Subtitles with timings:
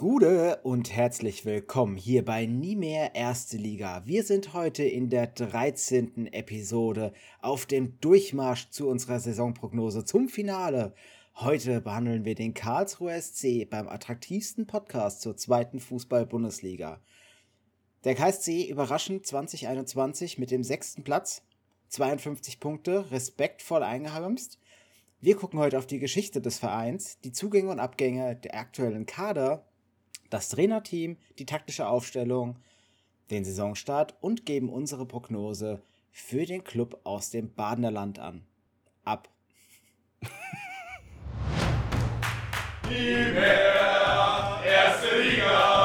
[0.00, 4.00] Gude und herzlich willkommen hier bei Nie mehr Erste Liga.
[4.06, 6.32] Wir sind heute in der 13.
[6.32, 10.94] Episode auf dem Durchmarsch zu unserer Saisonprognose zum Finale.
[11.34, 17.02] Heute behandeln wir den Karlsruher SC beim attraktivsten Podcast zur zweiten Fußball-Bundesliga.
[18.04, 21.42] Der KSC überraschend 2021 mit dem sechsten Platz,
[21.88, 24.58] 52 Punkte, respektvoll eingeheimst.
[25.20, 29.66] Wir gucken heute auf die Geschichte des Vereins, die Zugänge und Abgänge der aktuellen Kader
[30.30, 32.56] das Trainerteam, die taktische Aufstellung,
[33.30, 38.44] den Saisonstart und geben unsere Prognose für den Club aus dem Badener Land an.
[39.04, 39.28] Ab.
[42.88, 45.79] Nie mehr erste Liga,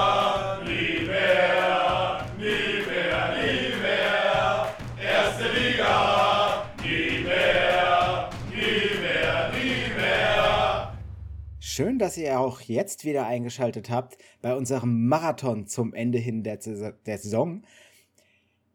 [11.76, 16.58] Schön, dass ihr auch jetzt wieder eingeschaltet habt bei unserem Marathon zum Ende hin der,
[16.58, 17.64] der Saison.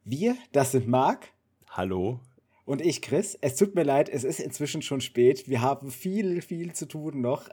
[0.04, 1.32] Wir, das sind Marc.
[1.70, 2.20] Hallo.
[2.66, 3.38] Und ich, Chris.
[3.40, 5.48] Es tut mir leid, es ist inzwischen schon spät.
[5.48, 7.48] Wir haben viel, viel zu tun noch.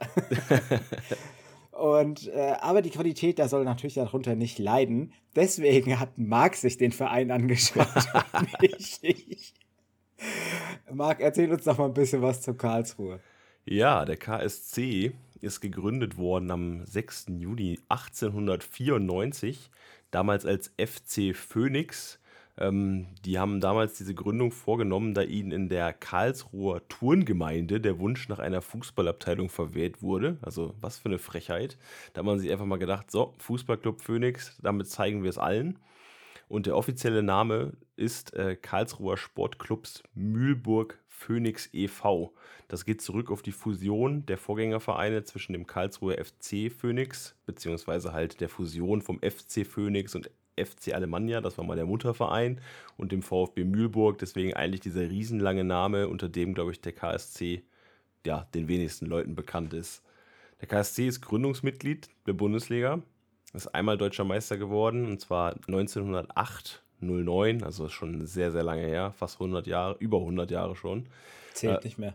[1.70, 5.14] Und, äh, aber die Qualität, da soll natürlich darunter nicht leiden.
[5.34, 7.88] Deswegen hat Marc sich den Verein angeschaut.
[8.60, 9.54] nicht ich.
[10.92, 13.20] Marc, erzähl uns doch mal ein bisschen was zu Karlsruhe.
[13.70, 17.26] Ja, der KSC ist gegründet worden am 6.
[17.38, 19.68] Juni 1894,
[20.10, 22.18] damals als FC Phoenix.
[22.56, 28.30] Ähm, die haben damals diese Gründung vorgenommen, da ihnen in der Karlsruher Turngemeinde der Wunsch
[28.30, 30.38] nach einer Fußballabteilung verwehrt wurde.
[30.40, 31.76] Also was für eine Frechheit.
[32.14, 35.78] Da hat man sich einfach mal gedacht, so, Fußballclub Phoenix, damit zeigen wir es allen.
[36.48, 42.32] Und der offizielle Name ist äh, Karlsruher Sportclubs Mühlburg Phoenix e.V.
[42.68, 48.40] Das geht zurück auf die Fusion der Vorgängervereine zwischen dem Karlsruher FC Phoenix, beziehungsweise halt
[48.40, 52.60] der Fusion vom FC Phoenix und FC Alemannia, das war mal der Mutterverein,
[52.96, 54.18] und dem VfB Mühlburg.
[54.18, 57.62] Deswegen eigentlich dieser riesenlange Name, unter dem, glaube ich, der KSC
[58.24, 60.02] ja, den wenigsten Leuten bekannt ist.
[60.60, 63.02] Der KSC ist Gründungsmitglied der Bundesliga,
[63.54, 69.12] ist einmal deutscher Meister geworden, und zwar 1908 09, also schon sehr, sehr lange her,
[69.16, 71.06] fast 100 Jahre, über 100 Jahre schon.
[71.54, 72.14] Zählt äh, nicht mehr.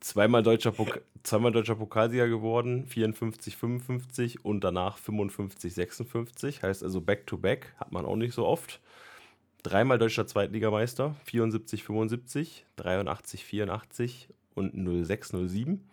[0.00, 6.62] Zweimal deutscher, Pok zweimal deutscher Pokalsieger geworden, 54, 55 und danach 55, 56.
[6.62, 8.80] Heißt also Back-to-Back, -back, hat man auch nicht so oft.
[9.62, 15.84] Dreimal deutscher Zweitligameister, 74, 75, 83, 84 und 06, 07.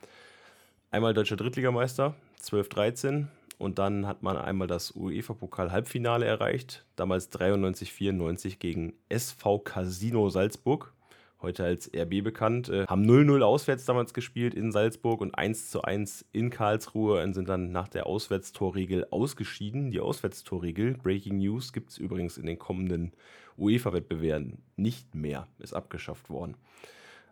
[0.90, 8.58] Einmal deutscher Drittligameister, 12, 13 und dann hat man einmal das UEFA-Pokal-Halbfinale erreicht, damals 93-94
[8.60, 10.94] gegen SV Casino Salzburg,
[11.42, 12.70] heute als RB bekannt.
[12.70, 17.72] Äh, haben 0-0 auswärts damals gespielt in Salzburg und 1-1 in Karlsruhe und sind dann
[17.72, 19.92] nach der Auswärtstorregel ausgeschieden.
[19.92, 23.14] Die Auswärtstorregel, Breaking News, gibt es übrigens in den kommenden
[23.58, 26.56] UEFA-Wettbewerben nicht mehr, ist abgeschafft worden.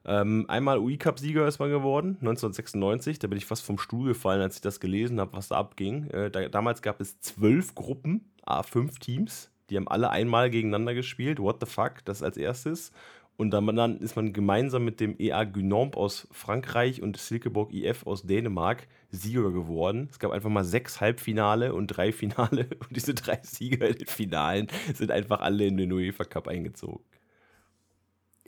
[0.06, 3.20] Ähm, einmal UI-Cup-Sieger ist man geworden, 1996.
[3.20, 6.10] Da bin ich fast vom Stuhl gefallen, als ich das gelesen habe, was da abging.
[6.12, 9.50] Äh, da, damals gab es zwölf Gruppen, A5 Teams.
[9.70, 11.40] Die haben alle einmal gegeneinander gespielt.
[11.40, 12.06] What the fuck?
[12.06, 12.92] Das als erstes.
[13.38, 18.24] Und dann, ist man gemeinsam mit dem EA Guinomp aus Frankreich und Silkeborg IF aus
[18.24, 20.08] Dänemark Sieger geworden.
[20.10, 22.68] Es gab einfach mal sechs Halbfinale und drei Finale.
[22.80, 27.04] Und diese drei Sieger in den Finalen sind einfach alle in den UEFA Cup eingezogen.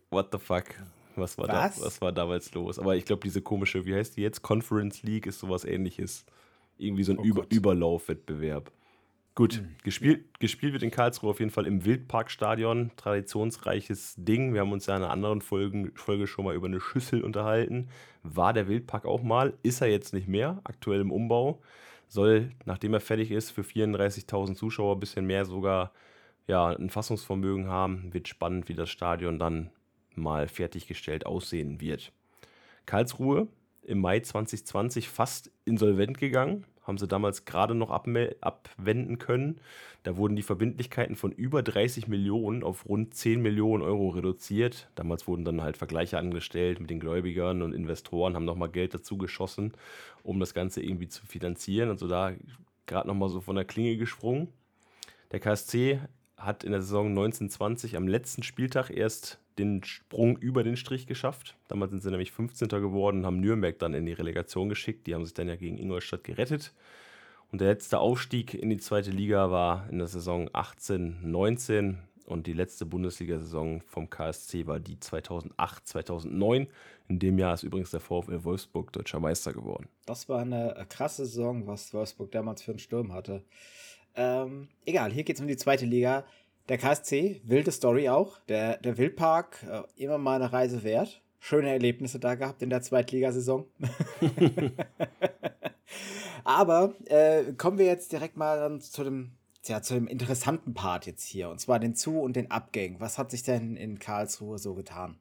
[0.09, 0.66] What the fuck?
[1.17, 1.79] Was war, was?
[1.79, 2.79] Da, was war damals los?
[2.79, 4.41] Aber ich glaube, diese komische, wie heißt die jetzt?
[4.41, 6.25] Conference League ist sowas ähnliches.
[6.78, 8.72] Irgendwie so ein oh Über Überlaufwettbewerb.
[9.38, 9.75] Gut, mhm.
[9.83, 12.91] gespielt, gespielt wird in Karlsruhe auf jeden Fall im Wildparkstadion.
[12.95, 14.53] Traditionsreiches Ding.
[14.53, 17.89] Wir haben uns ja in einer anderen Folge, Folge schon mal über eine Schüssel unterhalten.
[18.23, 19.53] War der Wildpark auch mal?
[19.61, 21.61] Ist er jetzt nicht mehr, aktuell im Umbau.
[22.07, 25.91] Soll, nachdem er fertig ist, für 34.000 Zuschauer ein bisschen mehr sogar
[26.47, 28.11] ja, ein Fassungsvermögen haben.
[28.13, 29.69] Wird spannend, wie das Stadion dann
[30.17, 32.11] mal fertiggestellt aussehen wird.
[32.85, 33.47] Karlsruhe
[33.83, 39.59] im Mai 2020 fast insolvent gegangen, haben sie damals gerade noch abwenden können.
[40.03, 44.89] Da wurden die Verbindlichkeiten von über 30 Millionen auf rund 10 Millionen Euro reduziert.
[44.95, 49.18] Damals wurden dann halt Vergleiche angestellt mit den Gläubigern und Investoren, haben nochmal Geld dazu
[49.18, 49.74] geschossen,
[50.24, 51.89] um das Ganze irgendwie zu finanzieren.
[51.89, 52.33] Also da
[52.86, 54.47] gerade nochmal so von der Klinge gesprungen.
[55.31, 56.00] Der KSC
[56.38, 61.57] hat in der Saison 1920 am letzten Spieltag erst den Sprung über den Strich geschafft.
[61.68, 62.68] Damals sind sie nämlich 15.
[62.69, 65.07] geworden, haben Nürnberg dann in die Relegation geschickt.
[65.07, 66.74] Die haben sich dann ja gegen Ingolstadt gerettet.
[67.51, 71.95] Und der letzte Aufstieg in die zweite Liga war in der Saison 18-19.
[72.25, 76.68] Und die letzte Bundesliga-Saison vom KSC war die 2008, 2009.
[77.07, 79.88] In dem Jahr ist übrigens der VfL Wolfsburg deutscher Meister geworden.
[80.06, 83.44] Das war eine krasse Saison, was Wolfsburg damals für einen Sturm hatte.
[84.13, 86.25] Ähm, egal, hier geht es um die zweite Liga.
[86.69, 88.40] Der KSC, wilde Story auch.
[88.50, 91.22] Der, der Wildpark, äh, immer mal eine Reise wert.
[91.40, 93.66] Schöne Erlebnisse da gehabt in der Zweitligasaison.
[96.44, 99.31] Aber äh, kommen wir jetzt direkt mal dann zu dem
[99.68, 103.00] ja, zu dem interessanten Part jetzt hier, und zwar den Zu- und den Abgängen.
[103.00, 105.19] Was hat sich denn in Karlsruhe so getan?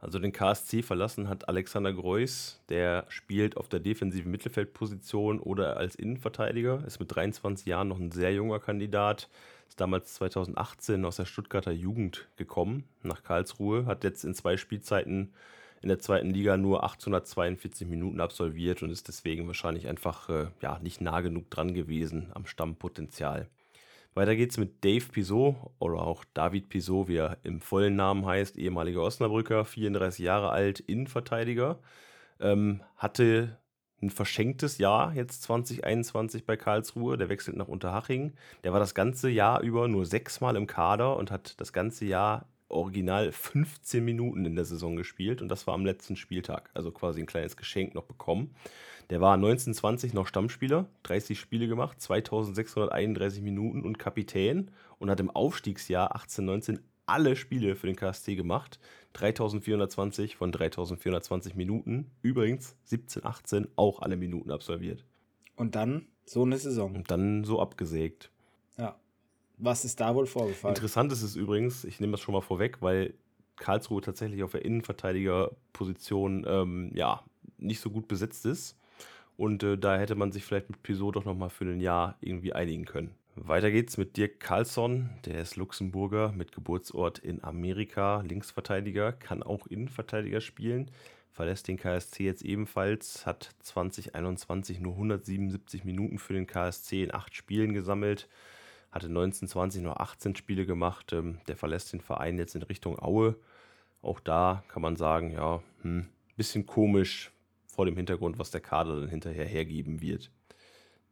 [0.00, 5.94] Also den KSC verlassen hat Alexander Greuß, der spielt auf der defensiven Mittelfeldposition oder als
[5.94, 9.28] Innenverteidiger, ist mit 23 Jahren noch ein sehr junger Kandidat,
[9.68, 15.34] ist damals 2018 aus der Stuttgarter Jugend gekommen nach Karlsruhe, hat jetzt in zwei Spielzeiten
[15.82, 20.78] in der zweiten Liga nur 842 Minuten absolviert und ist deswegen wahrscheinlich einfach äh, ja,
[20.80, 23.48] nicht nah genug dran gewesen am Stammpotenzial.
[24.20, 28.58] Weiter geht's mit Dave Pisot oder auch David Pisot, wie er im vollen Namen heißt,
[28.58, 31.78] ehemaliger Osnabrücker, 34 Jahre alt, Innenverteidiger.
[32.38, 33.56] Ähm, hatte
[34.02, 37.16] ein verschenktes Jahr jetzt 2021 bei Karlsruhe.
[37.16, 38.34] Der wechselt nach Unterhaching.
[38.62, 42.46] Der war das ganze Jahr über nur sechsmal im Kader und hat das ganze Jahr
[42.68, 46.68] original 15 Minuten in der Saison gespielt und das war am letzten Spieltag.
[46.74, 48.54] Also quasi ein kleines Geschenk noch bekommen.
[49.10, 55.30] Der war 1920 noch Stammspieler, 30 Spiele gemacht, 2631 Minuten und Kapitän und hat im
[55.30, 58.78] Aufstiegsjahr 1819 alle Spiele für den KSC gemacht.
[59.14, 62.12] 3420 von 3420 Minuten.
[62.22, 65.04] Übrigens 1718 auch alle Minuten absolviert.
[65.56, 66.94] Und dann so eine Saison.
[66.94, 68.30] Und dann so abgesägt.
[68.78, 68.94] Ja.
[69.58, 70.76] Was ist da wohl vorgefallen?
[70.76, 73.14] Interessant ist es übrigens, ich nehme das schon mal vorweg, weil
[73.56, 77.24] Karlsruhe tatsächlich auf der Innenverteidigerposition ähm, ja,
[77.58, 78.76] nicht so gut besetzt ist.
[79.40, 82.52] Und äh, da hätte man sich vielleicht mit Pisot doch nochmal für ein Jahr irgendwie
[82.52, 83.14] einigen können.
[83.36, 89.66] Weiter geht's mit Dirk Carlsson, der ist Luxemburger mit Geburtsort in Amerika, Linksverteidiger, kann auch
[89.66, 90.90] Innenverteidiger spielen,
[91.32, 97.34] verlässt den KSC jetzt ebenfalls, hat 2021 nur 177 Minuten für den KSC in acht
[97.34, 98.28] Spielen gesammelt,
[98.92, 103.36] hatte 1920 nur 18 Spiele gemacht, ähm, der verlässt den Verein jetzt in Richtung Aue.
[104.02, 107.32] Auch da kann man sagen, ja, hm, bisschen komisch,
[107.80, 110.30] vor dem Hintergrund, was der Kader dann hinterher hergeben wird.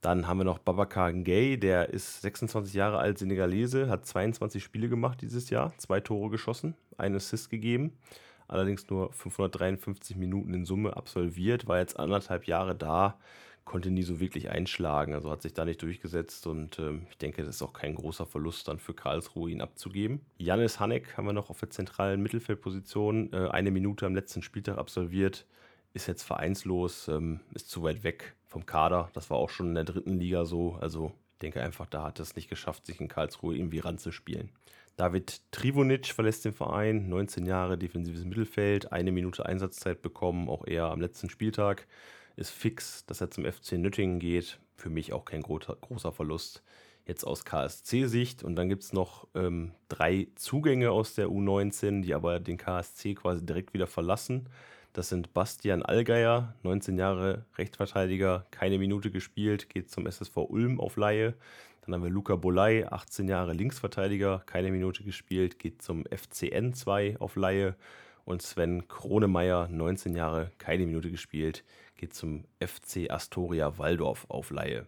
[0.03, 4.91] Dann haben wir noch Babacar Gay, der ist 26 Jahre alt, Senegalese, hat 22 Spiele
[4.91, 7.95] gemacht dieses Jahr, zwei Tore geschossen, einen Assist gegeben,
[8.49, 13.19] allerdings nur 553 Minuten in Summe absolviert, war jetzt anderthalb Jahre da,
[13.65, 17.45] konnte nie so wirklich einschlagen, also hat sich da nicht durchgesetzt und äh, ich denke,
[17.45, 20.21] das ist auch kein großer Verlust dann für Karlsruhe, ihn abzugeben.
[20.37, 24.77] Janis Hanek haben wir noch auf der zentralen Mittelfeldposition, äh, eine Minute am letzten Spieltag
[24.77, 25.47] absolviert,
[25.95, 29.11] ist jetzt vereinslos, ähm, ist zu weit weg vom Kader.
[29.15, 30.75] Das war auch schon in der dritten Liga so.
[30.81, 34.51] Also ich denke einfach, da hat es nicht geschafft, sich in Karlsruhe irgendwie ranzuspielen.
[34.97, 40.87] David Trivonic verlässt den Verein, 19 Jahre defensives Mittelfeld, eine Minute Einsatzzeit bekommen, auch eher
[40.87, 41.87] am letzten Spieltag.
[42.35, 44.59] Ist fix, dass er zum FC Nüttingen geht.
[44.75, 46.65] Für mich auch kein großer Verlust.
[47.07, 48.43] Jetzt aus KSC-Sicht.
[48.43, 53.15] Und dann gibt es noch ähm, drei Zugänge aus der U19, die aber den KSC
[53.15, 54.49] quasi direkt wieder verlassen.
[54.93, 60.97] Das sind Bastian Allgeier, 19 Jahre Rechtsverteidiger, keine Minute gespielt, geht zum SSV Ulm auf
[60.97, 61.35] Laie.
[61.83, 67.17] Dann haben wir Luca Bolay, 18 Jahre Linksverteidiger, keine Minute gespielt, geht zum FCN 2
[67.19, 67.77] auf Laie.
[68.25, 71.65] Und Sven Kronemeyer, 19 Jahre, keine Minute gespielt,
[71.97, 74.87] geht zum FC Astoria Waldorf auf Laie.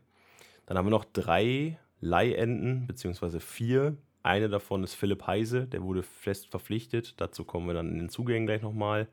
[0.66, 3.96] Dann haben wir noch drei Leihenden, beziehungsweise vier.
[4.22, 7.14] Eine davon ist Philipp Heise, der wurde fest verpflichtet.
[7.18, 9.08] Dazu kommen wir dann in den Zugängen gleich nochmal.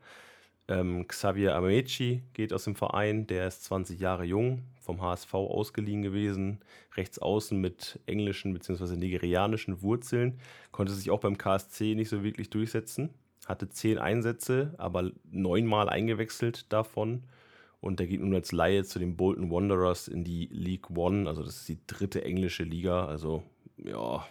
[0.68, 6.02] Ähm, Xavier Amechi geht aus dem Verein, der ist 20 Jahre jung, vom HSV ausgeliehen
[6.02, 6.60] gewesen,
[6.94, 8.96] rechts außen mit englischen bzw.
[8.96, 10.38] nigerianischen Wurzeln,
[10.70, 13.10] konnte sich auch beim KSC nicht so wirklich durchsetzen,
[13.46, 17.24] hatte zehn Einsätze, aber neunmal eingewechselt davon.
[17.80, 21.44] Und der geht nun als Laie zu den Bolton Wanderers in die League One, also
[21.44, 23.44] das ist die dritte englische Liga, also
[23.76, 24.26] ja,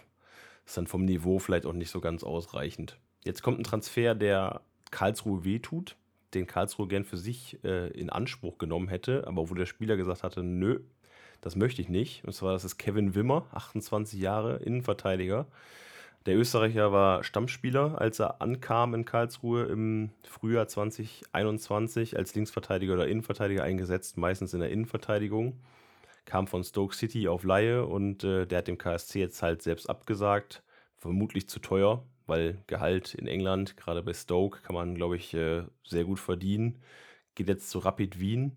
[0.66, 2.98] ist dann vom Niveau vielleicht auch nicht so ganz ausreichend.
[3.24, 5.96] Jetzt kommt ein Transfer, der Karlsruhe wehtut
[6.34, 10.22] den Karlsruhe gern für sich äh, in Anspruch genommen hätte, aber wo der Spieler gesagt
[10.22, 10.80] hatte, nö,
[11.40, 12.24] das möchte ich nicht.
[12.24, 15.46] Und zwar das ist Kevin Wimmer, 28 Jahre, Innenverteidiger.
[16.26, 23.08] Der Österreicher war Stammspieler, als er ankam in Karlsruhe im Frühjahr 2021 als Linksverteidiger oder
[23.08, 25.58] Innenverteidiger eingesetzt, meistens in der Innenverteidigung.
[26.24, 29.88] Kam von Stoke City auf Laie und äh, der hat dem KSC jetzt halt selbst
[29.88, 30.62] abgesagt.
[30.96, 35.62] Vermutlich zu teuer weil Gehalt in England, gerade bei Stoke, kann man, glaube ich, äh,
[35.84, 36.80] sehr gut verdienen.
[37.34, 38.56] Geht jetzt zu Rapid Wien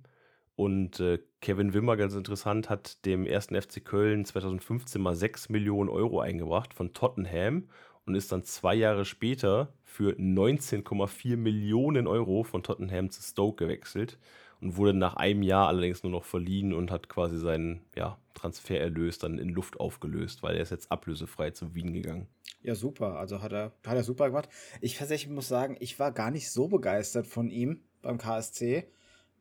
[0.55, 5.89] und äh, Kevin Wimmer, ganz interessant, hat dem ersten FC Köln 2015 mal 6 Millionen
[5.89, 7.69] Euro eingebracht von Tottenham
[8.05, 14.19] und ist dann zwei Jahre später für 19,4 Millionen Euro von Tottenham zu Stoke gewechselt
[14.61, 19.17] und wurde nach einem Jahr allerdings nur noch verliehen und hat quasi seinen ja, Transfererlös
[19.17, 22.27] dann in Luft aufgelöst, weil er ist jetzt ablösefrei zu Wien gegangen.
[22.61, 23.17] Ja, super.
[23.17, 24.49] Also hat er, hat er super gemacht.
[24.79, 28.87] Ich tatsächlich muss sagen, ich war gar nicht so begeistert von ihm beim KSC.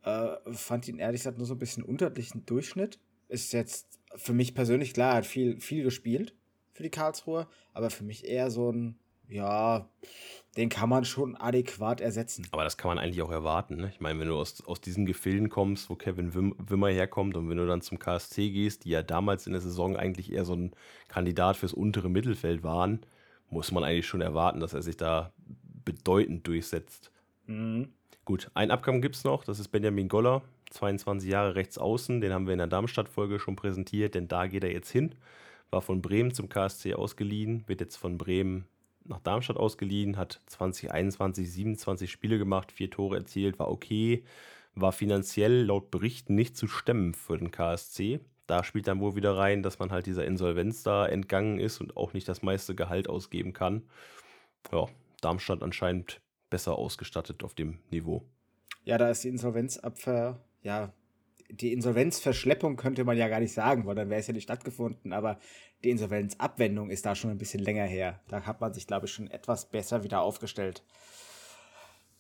[0.02, 2.98] Äh, fand ihn ehrlich gesagt nur so ein bisschen unterlichen Durchschnitt.
[3.28, 6.34] Ist jetzt für mich persönlich klar, er hat viel, viel gespielt
[6.72, 8.98] für die Karlsruhe, aber für mich eher so ein,
[9.30, 9.88] ja,
[10.56, 12.46] den kann man schon adäquat ersetzen.
[12.50, 13.76] Aber das kann man eigentlich auch erwarten.
[13.76, 13.90] Ne?
[13.92, 17.48] Ich meine, wenn du aus, aus diesen Gefilden kommst, wo Kevin Wim, Wimmer herkommt und
[17.48, 20.54] wenn du dann zum KSC gehst, die ja damals in der Saison eigentlich eher so
[20.54, 20.72] ein
[21.08, 23.00] Kandidat fürs untere Mittelfeld waren,
[23.48, 25.32] muss man eigentlich schon erwarten, dass er sich da
[25.84, 27.12] bedeutend durchsetzt.
[27.46, 27.92] Mhm.
[28.24, 32.32] Gut, ein Abgang gibt es noch, das ist Benjamin Goller, 22 Jahre rechts außen, den
[32.32, 35.14] haben wir in der Darmstadt-Folge schon präsentiert, denn da geht er jetzt hin.
[35.70, 38.66] War von Bremen zum KSC ausgeliehen, wird jetzt von Bremen
[39.10, 44.24] nach Darmstadt ausgeliehen, hat 2021 27 Spiele gemacht, vier Tore erzielt, war okay,
[44.74, 48.20] war finanziell laut Berichten nicht zu stemmen für den KSC.
[48.46, 51.96] Da spielt dann wohl wieder rein, dass man halt dieser Insolvenz da entgangen ist und
[51.96, 53.82] auch nicht das meiste Gehalt ausgeben kann.
[54.72, 54.86] Ja,
[55.20, 58.24] Darmstadt anscheinend besser ausgestattet auf dem Niveau.
[58.84, 60.92] Ja, da ist die Insolvenzabwehr, ja,
[61.52, 65.12] die Insolvenzverschleppung könnte man ja gar nicht sagen, weil dann wäre es ja nicht stattgefunden,
[65.12, 65.38] aber
[65.84, 68.20] die Insolvenzabwendung ist da schon ein bisschen länger her.
[68.28, 70.82] Da hat man sich, glaube ich, schon etwas besser wieder aufgestellt.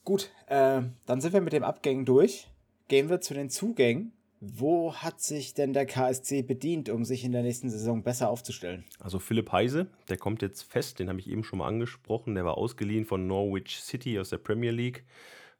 [0.04, 2.48] Gut, äh, dann sind wir mit dem Abgängen durch.
[2.88, 4.12] Gehen wir zu den Zugängen.
[4.42, 8.84] Wo hat sich denn der KSC bedient, um sich in der nächsten Saison besser aufzustellen?
[8.98, 12.34] Also Philipp Heise, der kommt jetzt fest, den habe ich eben schon mal angesprochen.
[12.34, 15.04] Der war ausgeliehen von Norwich City aus der Premier League.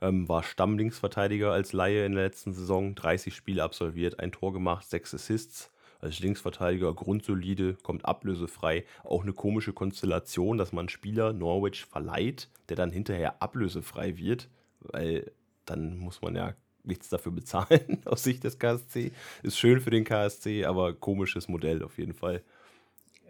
[0.00, 4.88] Ähm, war Stammlinksverteidiger als Laie in der letzten Saison, 30 Spiele absolviert, ein Tor gemacht,
[4.88, 5.70] sechs Assists.
[6.00, 8.84] Als Linksverteidiger grundsolide, kommt ablösefrei.
[9.04, 14.48] Auch eine komische Konstellation, dass man Spieler Norwich verleiht, der dann hinterher ablösefrei wird,
[14.80, 15.30] weil
[15.66, 16.54] dann muss man ja
[16.84, 19.12] nichts dafür bezahlen aus Sicht des KSC.
[19.42, 22.42] Ist schön für den KSC, aber komisches Modell auf jeden Fall.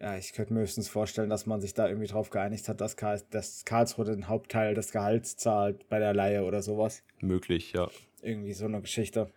[0.00, 2.96] Ja, ich könnte mir höchstens vorstellen, dass man sich da irgendwie drauf geeinigt hat, dass,
[2.96, 7.02] Karl, dass Karlsruhe den Hauptteil des Gehalts zahlt bei der Leihe oder sowas.
[7.20, 7.88] Möglich, ja.
[8.22, 9.30] Irgendwie so eine Geschichte.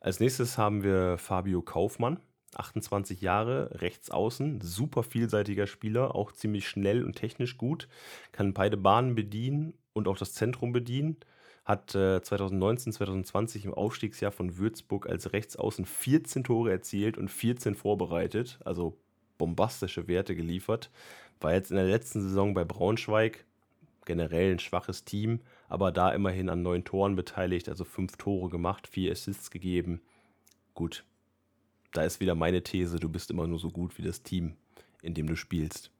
[0.00, 2.18] Als nächstes haben wir Fabio Kaufmann.
[2.54, 7.88] 28 Jahre, rechts außen, super vielseitiger Spieler, auch ziemlich schnell und technisch gut,
[8.30, 11.16] kann beide Bahnen bedienen und auch das Zentrum bedienen.
[11.64, 17.74] Hat äh, 2019, 2020 im Aufstiegsjahr von Würzburg als Rechtsaußen 14 Tore erzielt und 14
[17.74, 18.58] vorbereitet.
[18.64, 18.98] Also
[19.42, 20.88] bombastische Werte geliefert.
[21.40, 23.44] War jetzt in der letzten Saison bei Braunschweig
[24.04, 28.86] generell ein schwaches Team, aber da immerhin an neun Toren beteiligt, also fünf Tore gemacht,
[28.86, 30.00] vier Assists gegeben.
[30.74, 31.04] Gut,
[31.90, 34.54] da ist wieder meine These, du bist immer nur so gut wie das Team,
[35.02, 35.90] in dem du spielst.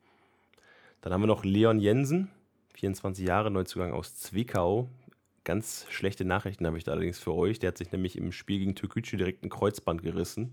[1.01, 2.31] Dann haben wir noch Leon Jensen,
[2.75, 4.89] 24 Jahre, Neuzugang aus Zwickau.
[5.43, 7.59] Ganz schlechte Nachrichten habe ich da allerdings für euch.
[7.59, 10.53] Der hat sich nämlich im Spiel gegen Türkgücü direkt ein Kreuzband gerissen.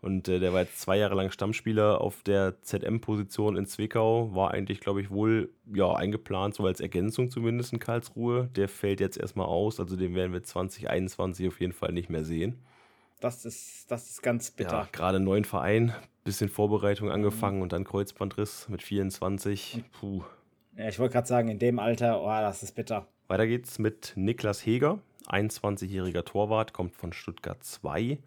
[0.00, 4.34] Und äh, der war jetzt zwei Jahre lang Stammspieler auf der ZM-Position in Zwickau.
[4.34, 8.48] War eigentlich, glaube ich, wohl ja, eingeplant, so als Ergänzung zumindest in Karlsruhe.
[8.54, 12.24] Der fällt jetzt erstmal aus, also den werden wir 2021 auf jeden Fall nicht mehr
[12.24, 12.58] sehen.
[13.20, 14.70] Das ist, das ist ganz bitter.
[14.70, 17.62] Ja, gerade neuen Verein, bisschen Vorbereitung angefangen mhm.
[17.62, 19.82] und dann Kreuzbandriss mit 24.
[19.98, 20.22] Puh.
[20.76, 23.08] Ja, ich wollte gerade sagen, in dem Alter, oh, das ist bitter.
[23.26, 28.18] Weiter geht's mit Niklas Heger, 21-jähriger Torwart, kommt von Stuttgart 2.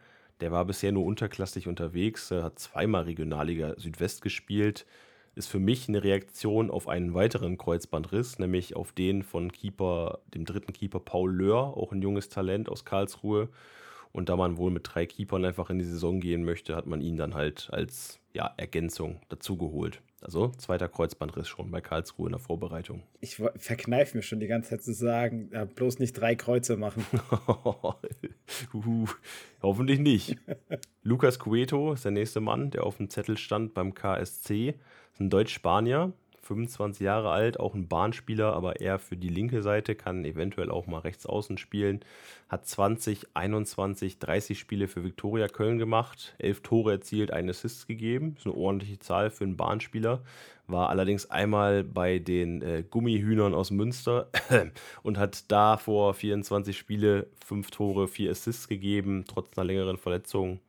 [0.41, 4.87] Der war bisher nur unterklassig unterwegs, hat zweimal Regionalliga Südwest gespielt.
[5.35, 10.43] Ist für mich eine Reaktion auf einen weiteren Kreuzbandriss, nämlich auf den von Keeper, dem
[10.43, 13.49] dritten Keeper Paul Löhr, auch ein junges Talent aus Karlsruhe.
[14.11, 16.99] Und da man wohl mit drei Keepern einfach in die Saison gehen möchte, hat man
[16.99, 20.01] ihn dann halt als ja, Ergänzung dazugeholt.
[20.21, 23.01] Also zweiter Kreuzbandriss schon bei Karlsruhe in der Vorbereitung.
[23.21, 27.03] Ich verkneife mir schon die ganze Zeit zu sagen, ja, bloß nicht drei Kreuze machen.
[28.73, 29.07] uh,
[29.63, 30.37] hoffentlich nicht.
[31.03, 34.75] Lukas Cueto ist der nächste Mann, der auf dem Zettel stand beim KSC.
[35.11, 39.95] Ist ein Deutsch-Spanier, 25 Jahre alt, auch ein Bahnspieler, aber eher für die linke Seite,
[39.95, 42.01] kann eventuell auch mal rechts außen spielen.
[42.49, 48.35] Hat 20, 21, 30 Spiele für Viktoria Köln gemacht, 11 Tore erzielt, einen Assist gegeben.
[48.37, 50.23] Ist eine ordentliche Zahl für einen Bahnspieler.
[50.67, 54.29] War allerdings einmal bei den äh, Gummihühnern aus Münster
[55.03, 60.59] und hat da vor 24 Spiele 5 Tore, 4 Assists gegeben, trotz einer längeren Verletzung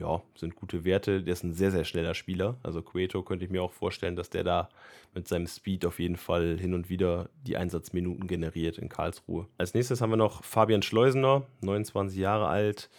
[0.00, 1.22] ja, sind gute Werte.
[1.22, 2.56] Der ist ein sehr, sehr schneller Spieler.
[2.62, 4.68] Also Cueto könnte ich mir auch vorstellen, dass der da
[5.14, 9.46] mit seinem Speed auf jeden Fall hin und wieder die Einsatzminuten generiert in Karlsruhe.
[9.58, 12.90] Als nächstes haben wir noch Fabian Schleusener, 29 Jahre alt.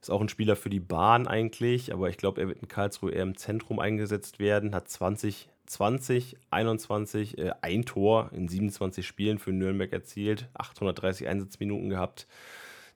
[0.00, 3.12] Ist auch ein Spieler für die Bahn eigentlich, aber ich glaube, er wird in Karlsruhe
[3.12, 4.74] eher im Zentrum eingesetzt werden.
[4.74, 11.90] Hat 20 20, 21, äh, ein Tor in 27 Spielen für Nürnberg erzielt, 830 Einsatzminuten
[11.90, 12.26] gehabt.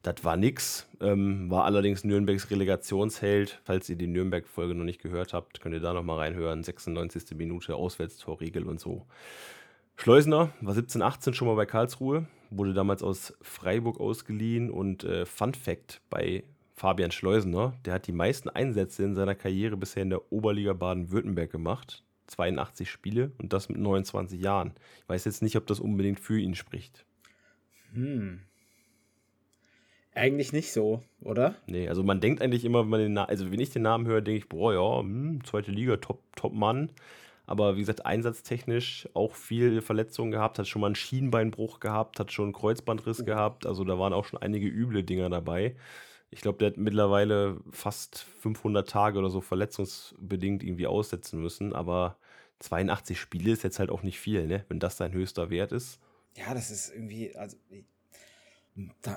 [0.03, 3.61] Das war nix, ähm, war allerdings Nürnbergs Relegationsheld.
[3.65, 6.65] Falls ihr die Nürnberg-Folge noch nicht gehört habt, könnt ihr da nochmal reinhören.
[6.65, 7.37] 96.
[7.37, 9.07] Minute, Auswärtstorregel und so.
[9.97, 15.25] Schleusener war 17, 18 schon mal bei Karlsruhe, wurde damals aus Freiburg ausgeliehen und äh,
[15.25, 16.43] Fun Fact bei
[16.75, 21.53] Fabian Schleusener, der hat die meisten Einsätze in seiner Karriere bisher in der Oberliga Baden-Württemberg
[21.53, 22.03] gemacht.
[22.27, 24.73] 82 Spiele und das mit 29 Jahren.
[25.03, 27.05] Ich weiß jetzt nicht, ob das unbedingt für ihn spricht.
[27.93, 28.41] Hm.
[30.15, 31.55] Eigentlich nicht so, oder?
[31.67, 34.07] Nee, also man denkt eigentlich immer, wenn man den Na also wenn ich den Namen
[34.07, 36.91] höre, denke ich, boah, ja, hm, zweite Liga, top, top Mann.
[37.47, 42.31] Aber wie gesagt, einsatztechnisch auch viel Verletzungen gehabt, hat schon mal einen Schienbeinbruch gehabt, hat
[42.31, 43.25] schon einen Kreuzbandriss oh.
[43.25, 43.67] gehabt.
[43.67, 45.77] Also da waren auch schon einige üble Dinger dabei.
[46.31, 51.75] Ich glaube, der hat mittlerweile fast 500 Tage oder so verletzungsbedingt irgendwie aussetzen müssen.
[51.75, 52.17] Aber
[52.61, 54.65] 82 Spiele ist jetzt halt auch nicht viel, ne?
[54.69, 56.01] wenn das sein höchster Wert ist.
[56.37, 57.57] Ja, das ist irgendwie, also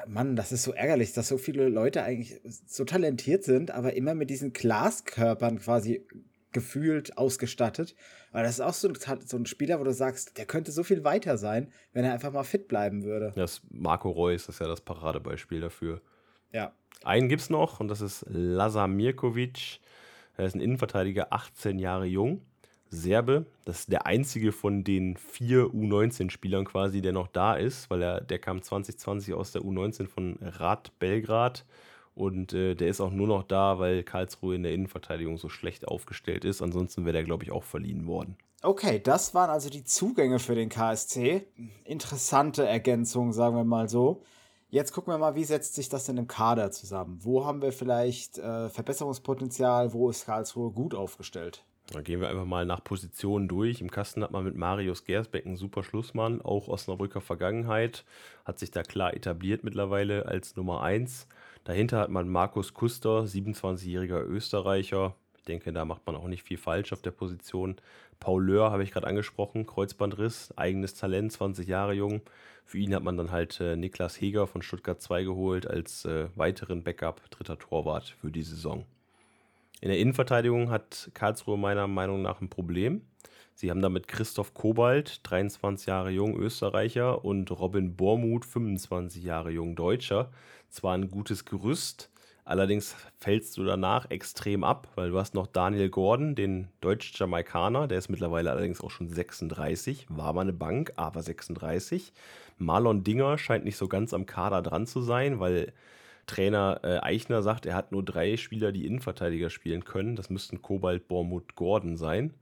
[0.08, 4.14] Mann, das ist so ärgerlich, dass so viele Leute eigentlich so talentiert sind, aber immer
[4.14, 6.06] mit diesen Glaskörpern quasi
[6.52, 7.96] gefühlt ausgestattet.
[8.32, 8.92] Weil das ist auch so,
[9.26, 12.34] so ein Spieler, wo du sagst, der könnte so viel weiter sein, wenn er einfach
[12.34, 13.32] mal fit bleiben würde.
[13.36, 16.02] Das Marco Reus ist ja das Paradebeispiel dafür.
[16.52, 16.74] Ja.
[17.04, 19.80] Einen gibt es noch und das ist Lazar Mirkovic.
[20.38, 22.42] Er ist ein Innenverteidiger, 18 Jahre jung.
[22.90, 23.46] Serbe.
[23.66, 28.22] Das ist der einzige von den vier U19-Spielern quasi, der noch da ist, weil er,
[28.22, 31.66] der kam 2020 aus der U19 von Rad Belgrad
[32.16, 35.88] und äh, der ist auch nur noch da, weil Karlsruhe in der Innenverteidigung so schlecht
[35.88, 36.62] aufgestellt ist.
[36.62, 38.38] Ansonsten wäre der, glaube ich, auch verliehen worden.
[38.64, 41.46] Okay, das waren also die Zugänge für den KSC.
[41.84, 44.24] Interessante Ergänzung, sagen wir mal so.
[44.70, 47.20] Jetzt gucken wir mal, wie setzt sich das denn im Kader zusammen?
[47.22, 49.94] Wo haben wir vielleicht äh, Verbesserungspotenzial?
[49.94, 51.64] Wo ist Karlsruhe gut aufgestellt?
[51.92, 53.80] Dann gehen wir einfach mal nach Positionen durch.
[53.80, 58.06] Im Kasten hat man mit Marius Gersbeck einen super Schlussmann, auch Osnabrücker Vergangenheit,
[58.44, 61.28] hat sich da klar etabliert mittlerweile als Nummer 1.
[61.64, 65.16] Dahinter hat man Markus Kuster, 27-jähriger Österreicher.
[65.38, 67.76] Ich denke, da macht man auch nicht viel falsch auf der Position.
[68.20, 72.22] Paul Löhr habe ich gerade angesprochen, Kreuzbandriss, eigenes Talent, 20 Jahre jung.
[72.66, 76.30] Für ihn hat man dann halt äh, Niklas Heger von Stuttgart 2 geholt als äh,
[76.36, 78.86] weiteren Backup, dritter Torwart für die Saison.
[79.82, 83.02] In der Innenverteidigung hat Karlsruhe meiner Meinung nach ein Problem.
[83.54, 89.76] Sie haben damit Christoph Kobalt, 23 Jahre jung, Österreicher, und Robin Bormuth, 25 Jahre jung,
[89.76, 90.32] Deutscher.
[90.70, 92.10] Zwar ein gutes Gerüst,
[92.44, 97.98] allerdings fällst du danach extrem ab, weil du hast noch Daniel Gordon, den Deutsch-Jamaikaner, der
[97.98, 102.12] ist mittlerweile allerdings auch schon 36, war mal eine Bank, aber 36.
[102.58, 105.74] Marlon Dinger scheint nicht so ganz am Kader dran zu sein, weil
[106.28, 110.16] Trainer äh, Eichner sagt, er hat nur drei Spieler, die Innenverteidiger spielen können.
[110.16, 112.34] Das müssten Kobalt, Bormut, Gordon sein.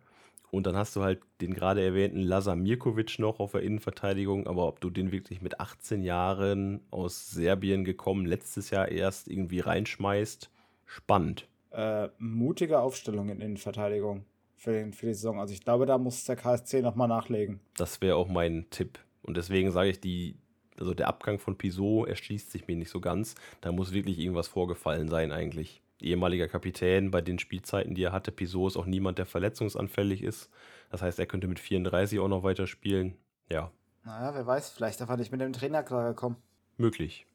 [0.52, 4.46] Und dann hast du halt den gerade erwähnten Lazar Mirkovic noch auf der Innenverteidigung.
[4.46, 9.62] Aber ob du den wirklich mit 18 Jahren aus Serbien gekommen, letztes Jahr erst irgendwie
[9.62, 10.52] reinschmeißt,
[10.86, 11.48] spannend.
[11.72, 15.40] Äh, mutige Aufstellung in Innenverteidigung für, den, für die Saison.
[15.40, 17.60] Also ich glaube, da muss der KSC nochmal nachlegen.
[17.76, 19.00] Das wäre auch mein Tipp.
[19.24, 20.38] Und deswegen sage ich, die,
[20.80, 23.36] also der Abgang von Pisot erschließt sich mir nicht so ganz.
[23.62, 25.82] Da muss wirklich irgendwas vorgefallen sein eigentlich.
[26.00, 28.32] Ehemaliger Kapitän bei den Spielzeiten, die er hatte.
[28.32, 30.50] Pisot ist auch niemand, der verletzungsanfällig ist.
[30.90, 33.16] Das heißt, er könnte mit 34 auch noch weiterspielen.
[33.50, 33.72] Ja.
[34.04, 36.38] Naja, wer weiß, vielleicht einfach nicht mit dem Trainer klargekommen.
[36.78, 37.26] Möglich.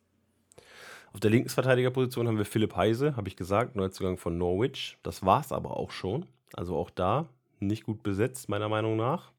[1.12, 4.98] Auf der Linksverteidigerposition haben wir Philipp Heise, habe ich gesagt, Neuzugang von Norwich.
[5.03, 6.27] Das war es aber auch schon.
[6.55, 7.27] Also auch da
[7.61, 9.33] nicht gut besetzt, meiner Meinung nach.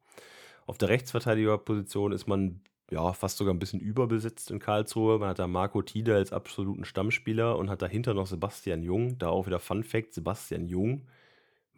[0.65, 5.19] Auf der Rechtsverteidigerposition ist man ja, fast sogar ein bisschen überbesetzt in Karlsruhe.
[5.19, 9.17] Man hat da Marco Tiede als absoluten Stammspieler und hat dahinter noch Sebastian Jung.
[9.19, 11.08] Da auch wieder Fun Fact: Sebastian Jung,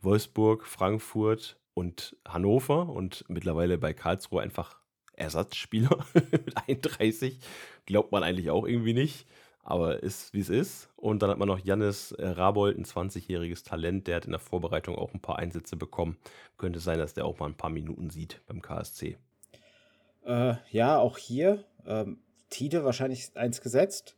[0.02, 4.80] Wolfsburg, Frankfurt und Hannover und mittlerweile bei Karlsruhe einfach
[5.16, 7.40] Ersatzspieler mit 31.
[7.86, 9.28] Glaubt man eigentlich auch irgendwie nicht,
[9.64, 10.90] aber ist wie es ist.
[10.96, 14.40] Und dann hat man noch Jannis äh, Rabold, ein 20-jähriges Talent, der hat in der
[14.40, 16.18] Vorbereitung auch ein paar Einsätze bekommen.
[16.58, 19.18] Könnte sein, dass der auch mal ein paar Minuten sieht beim KSC.
[20.26, 21.64] Äh, ja, auch hier.
[21.86, 24.16] Ähm, Tide wahrscheinlich eins gesetzt.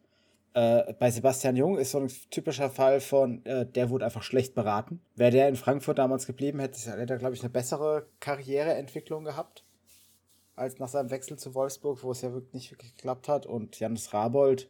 [0.53, 4.53] Äh, bei Sebastian Jung ist so ein typischer Fall von, äh, der wurde einfach schlecht
[4.53, 5.01] beraten.
[5.15, 9.63] Wäre der in Frankfurt damals geblieben, hätte, hätte er, glaube ich, eine bessere Karriereentwicklung gehabt,
[10.55, 13.47] als nach seinem Wechsel zu Wolfsburg, wo es ja wirklich nicht wirklich geklappt hat.
[13.47, 14.69] Und Janis Rabold,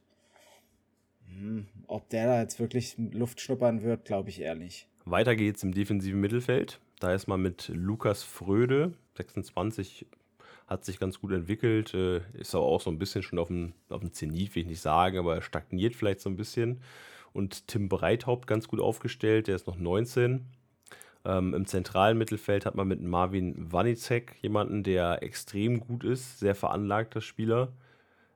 [1.25, 4.87] hm, ob der da jetzt wirklich Luft schnuppern wird, glaube ich eher nicht.
[5.03, 6.79] Weiter geht's im defensiven Mittelfeld.
[7.01, 10.07] Da ist man mit Lukas Fröde, 26,
[10.67, 13.73] hat sich ganz gut entwickelt, äh, ist aber auch so ein bisschen schon auf dem,
[13.89, 16.81] auf dem Zenit, will ich nicht sagen, aber stagniert vielleicht so ein bisschen.
[17.33, 20.45] Und Tim Breithaupt ganz gut aufgestellt, der ist noch 19.
[21.25, 26.55] Ähm, Im zentralen Mittelfeld hat man mit Marvin Wanicek jemanden, der extrem gut ist, sehr
[26.55, 27.73] veranlagter Spieler.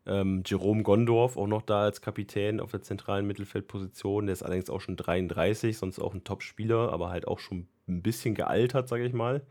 [0.05, 4.27] Ähm, Jerome Gondorf auch noch da als Kapitän auf der zentralen Mittelfeldposition.
[4.27, 8.01] Der ist allerdings auch schon 33, sonst auch ein Top-Spieler, aber halt auch schon ein
[8.01, 9.41] bisschen gealtert, sage ich mal.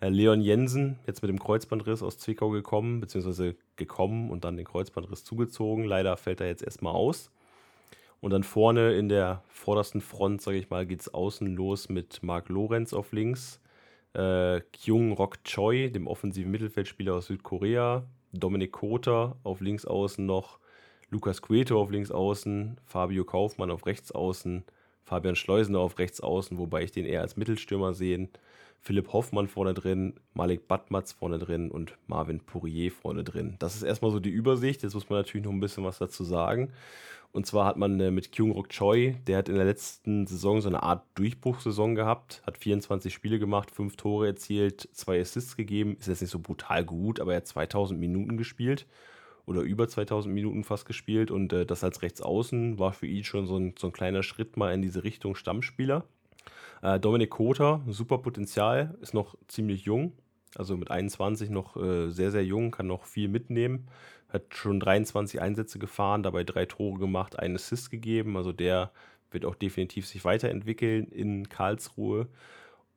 [0.00, 4.66] Äh, Leon Jensen, jetzt mit dem Kreuzbandriss aus Zwickau gekommen, beziehungsweise gekommen und dann den
[4.66, 5.84] Kreuzbandriss zugezogen.
[5.84, 7.30] Leider fällt er jetzt erstmal aus.
[8.20, 12.22] Und dann vorne in der vordersten Front, sage ich mal, geht es außen los mit
[12.22, 13.60] Marc Lorenz auf links,
[14.14, 20.58] äh, Kyung Rok Choi, dem offensiven Mittelfeldspieler aus Südkorea, Dominik Kota auf links außen noch,
[21.10, 24.64] Lukas Cueto auf links außen, Fabio Kaufmann auf rechts außen,
[25.04, 28.28] Fabian Schleusener auf rechts außen, wobei ich den eher als Mittelstürmer sehe.
[28.80, 33.56] Philipp Hoffmann vorne drin, Malik Batmatz vorne drin und Marvin Pourier vorne drin.
[33.58, 34.82] Das ist erstmal so die Übersicht.
[34.82, 36.72] Jetzt muss man natürlich noch ein bisschen was dazu sagen.
[37.32, 40.68] Und zwar hat man äh, mit Kyung-Rok Choi, der hat in der letzten Saison so
[40.68, 45.96] eine Art Durchbruchssaison gehabt, hat 24 Spiele gemacht, 5 Tore erzielt, 2 Assists gegeben.
[45.98, 48.86] Ist jetzt nicht so brutal gut, aber er hat 2000 Minuten gespielt
[49.44, 53.46] oder über 2000 Minuten fast gespielt und äh, das als Rechtsaußen war für ihn schon
[53.46, 56.04] so ein, so ein kleiner Schritt mal in diese Richtung Stammspieler.
[56.82, 60.12] Äh, Dominik Kota, super Potenzial, ist noch ziemlich jung,
[60.56, 63.88] also mit 21 noch äh, sehr, sehr jung, kann noch viel mitnehmen.
[64.28, 68.36] Hat schon 23 Einsätze gefahren, dabei drei Tore gemacht, einen Assist gegeben.
[68.36, 68.90] Also der
[69.30, 72.28] wird auch definitiv sich weiterentwickeln in Karlsruhe.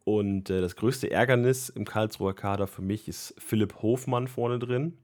[0.05, 4.97] Und äh, das größte Ärgernis im Karlsruher Kader für mich ist Philipp Hofmann vorne drin.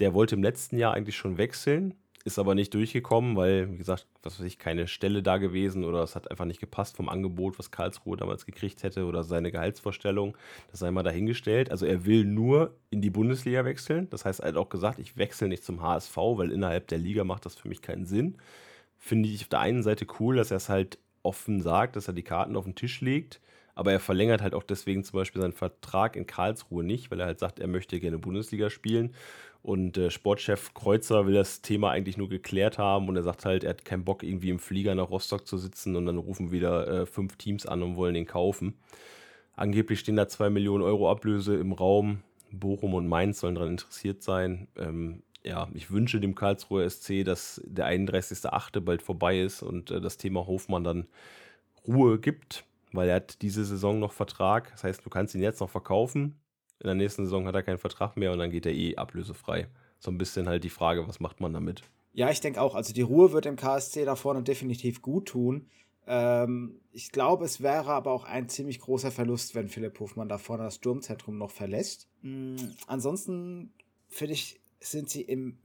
[0.00, 4.06] Der wollte im letzten Jahr eigentlich schon wechseln, ist aber nicht durchgekommen, weil, wie gesagt,
[4.22, 7.58] was weiß ich, keine Stelle da gewesen oder es hat einfach nicht gepasst vom Angebot,
[7.58, 10.36] was Karlsruhe damals gekriegt hätte oder seine Gehaltsvorstellung.
[10.70, 11.70] Das sei mal dahingestellt.
[11.70, 14.08] Also er will nur in die Bundesliga wechseln.
[14.10, 17.24] Das heißt, er hat auch gesagt, ich wechsle nicht zum HSV, weil innerhalb der Liga
[17.24, 18.36] macht das für mich keinen Sinn.
[18.96, 22.14] Finde ich auf der einen Seite cool, dass er es halt offen sagt, dass er
[22.14, 23.40] die Karten auf den Tisch legt.
[23.74, 27.26] Aber er verlängert halt auch deswegen zum Beispiel seinen Vertrag in Karlsruhe nicht, weil er
[27.26, 29.14] halt sagt, er möchte gerne Bundesliga spielen.
[29.62, 33.64] Und äh, Sportchef Kreuzer will das Thema eigentlich nur geklärt haben und er sagt halt,
[33.64, 36.86] er hat keinen Bock, irgendwie im Flieger nach Rostock zu sitzen und dann rufen wieder
[36.86, 38.78] äh, fünf Teams an und wollen ihn kaufen.
[39.56, 42.22] Angeblich stehen da zwei Millionen Euro Ablöse im Raum.
[42.50, 44.68] Bochum und Mainz sollen daran interessiert sein.
[44.76, 48.80] Ähm, ja, ich wünsche dem Karlsruher SC, dass der 31.8.
[48.80, 51.06] bald vorbei ist und äh, das Thema Hofmann dann
[51.86, 54.70] Ruhe gibt, weil er hat diese Saison noch Vertrag.
[54.72, 56.36] Das heißt, du kannst ihn jetzt noch verkaufen,
[56.80, 59.68] in der nächsten Saison hat er keinen Vertrag mehr und dann geht er eh ablösefrei.
[59.98, 61.82] So ein bisschen halt die Frage, was macht man damit?
[62.12, 62.74] Ja, ich denke auch.
[62.74, 65.66] Also die Ruhe wird dem KSC da vorne definitiv gut tun.
[66.06, 70.38] Ähm, ich glaube, es wäre aber auch ein ziemlich großer Verlust, wenn Philipp Hofmann da
[70.38, 72.08] vorne das Sturmzentrum noch verlässt.
[72.22, 72.56] Mhm.
[72.86, 73.72] Ansonsten
[74.08, 75.58] finde ich, sind sie im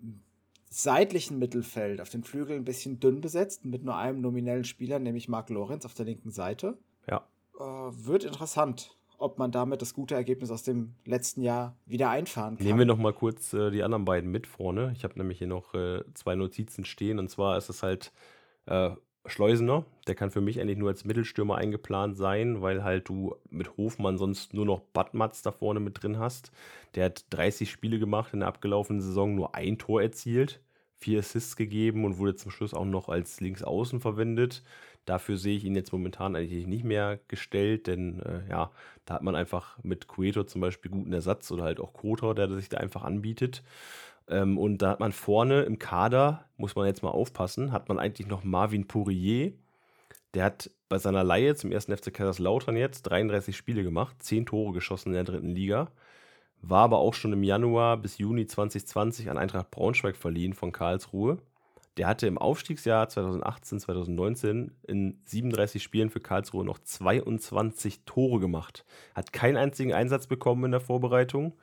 [0.70, 5.30] seitlichen Mittelfeld auf den Flügeln ein bisschen dünn besetzt, mit nur einem nominellen Spieler, nämlich
[5.30, 6.78] Marc Lorenz auf der linken Seite.
[7.08, 7.28] Ja.
[7.60, 12.58] Äh, wird interessant ob man damit das gute Ergebnis aus dem letzten Jahr wieder einfahren
[12.58, 12.66] kann.
[12.66, 14.92] Nehmen wir noch mal kurz äh, die anderen beiden mit vorne.
[14.96, 18.12] Ich habe nämlich hier noch äh, zwei Notizen stehen und zwar ist es halt
[18.66, 18.92] äh,
[19.26, 19.86] Schleusener.
[20.08, 24.18] Der kann für mich eigentlich nur als Mittelstürmer eingeplant sein, weil halt du mit Hofmann
[24.18, 26.52] sonst nur noch Badmatz da vorne mit drin hast.
[26.96, 30.62] Der hat 30 Spiele gemacht in der abgelaufenen Saison, nur ein Tor erzielt,
[30.98, 34.64] vier Assists gegeben und wurde zum Schluss auch noch als Linksaußen verwendet.
[35.06, 38.72] Dafür sehe ich ihn jetzt momentan eigentlich nicht mehr gestellt, denn äh, ja,
[39.06, 42.50] da hat man einfach mit Cueto zum Beispiel guten Ersatz oder halt auch Kotor, der
[42.50, 43.64] sich da einfach anbietet.
[44.28, 48.00] Ähm, und da hat man vorne im Kader, muss man jetzt mal aufpassen, hat man
[48.00, 49.54] eigentlich noch Marvin Pourier.
[50.34, 54.74] Der hat bei seiner Laie zum ersten FC Kaiserslautern jetzt 33 Spiele gemacht, 10 Tore
[54.74, 55.92] geschossen in der dritten Liga.
[56.62, 61.40] War aber auch schon im Januar bis Juni 2020 an Eintracht Braunschweig verliehen von Karlsruhe.
[61.98, 68.84] Der hatte im Aufstiegsjahr 2018, 2019 in 37 Spielen für Karlsruhe noch 22 Tore gemacht.
[69.14, 71.54] Hat keinen einzigen Einsatz bekommen in der Vorbereitung.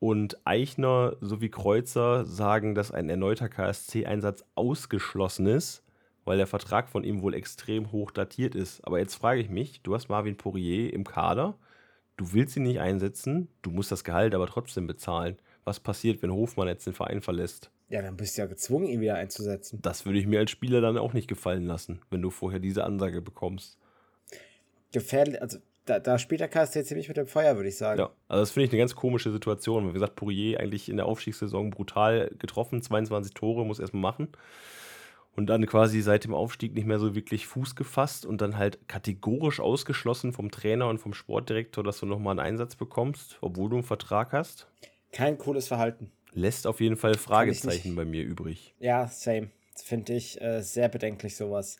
[0.00, 5.84] Und Eichner sowie Kreuzer sagen, dass ein erneuter KSC-Einsatz ausgeschlossen ist,
[6.24, 8.84] weil der Vertrag von ihm wohl extrem hoch datiert ist.
[8.84, 11.54] Aber jetzt frage ich mich, du hast Marvin Poirier im Kader,
[12.16, 15.38] du willst ihn nicht einsetzen, du musst das Gehalt aber trotzdem bezahlen.
[15.64, 17.70] Was passiert, wenn Hofmann jetzt den Verein verlässt?
[17.90, 19.80] Ja, dann bist du ja gezwungen, ihn wieder einzusetzen.
[19.82, 22.84] Das würde ich mir als Spieler dann auch nicht gefallen lassen, wenn du vorher diese
[22.84, 23.76] Ansage bekommst.
[24.92, 27.98] Gefährlich, also da, da spielt der KSC ziemlich mit dem Feuer, würde ich sagen.
[27.98, 29.88] Ja, also das finde ich eine ganz komische Situation.
[29.88, 34.28] Wie gesagt, Pourier eigentlich in der Aufstiegssaison brutal getroffen, 22 Tore, muss erstmal machen.
[35.34, 38.86] Und dann quasi seit dem Aufstieg nicht mehr so wirklich Fuß gefasst und dann halt
[38.86, 43.76] kategorisch ausgeschlossen vom Trainer und vom Sportdirektor, dass du nochmal einen Einsatz bekommst, obwohl du
[43.76, 44.68] einen Vertrag hast.
[45.10, 48.74] Kein cooles Verhalten lässt auf jeden Fall Fragezeichen bei mir übrig.
[48.78, 49.50] Ja, same.
[49.76, 51.78] Finde ich äh, sehr bedenklich, sowas.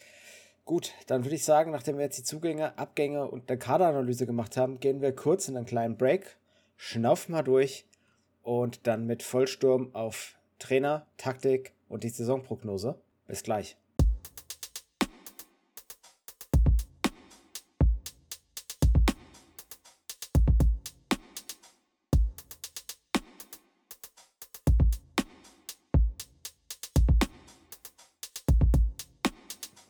[0.65, 4.57] Gut, dann würde ich sagen, nachdem wir jetzt die Zugänge, Abgänge und eine Kaderanalyse gemacht
[4.57, 6.37] haben, gehen wir kurz in einen kleinen Break,
[6.77, 7.87] schnaufen mal durch
[8.43, 13.01] und dann mit Vollsturm auf Trainer, Taktik und die Saisonprognose.
[13.27, 13.77] Bis gleich.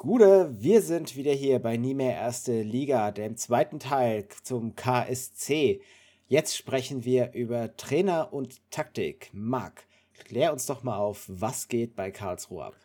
[0.03, 5.83] Gude, wir sind wieder hier bei Nie mehr Erste Liga, dem zweiten Teil zum KSC.
[6.27, 9.29] Jetzt sprechen wir über Trainer und Taktik.
[9.35, 9.85] Marc,
[10.15, 12.77] klär uns doch mal auf, was geht bei Karlsruhe ab.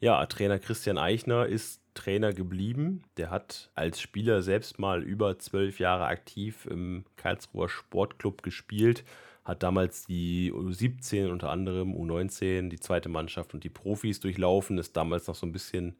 [0.00, 3.04] Ja, Trainer Christian Eichner ist Trainer geblieben.
[3.18, 9.04] Der hat als Spieler selbst mal über zwölf Jahre aktiv im Karlsruher Sportclub gespielt,
[9.44, 14.96] hat damals die U17 unter anderem, U19, die zweite Mannschaft und die Profis durchlaufen, ist
[14.96, 15.96] damals noch so ein bisschen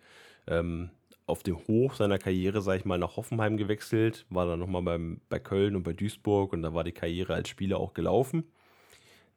[0.48, 0.90] ähm,
[1.26, 5.38] auf dem Hoch seiner Karriere, sage ich mal, nach Hoffenheim gewechselt, war dann nochmal bei
[5.38, 8.44] Köln und bei Duisburg und da war die Karriere als Spieler auch gelaufen.